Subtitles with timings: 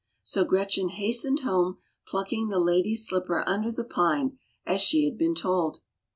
[0.23, 5.35] So Gretchen hastened home, plucking the lady's slipper under the pine, as she had been
[5.35, 5.81] told.